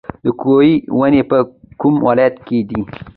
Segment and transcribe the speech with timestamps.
[0.23, 1.37] د کیوي ونې په
[1.79, 2.79] کوم ولایت کې دي؟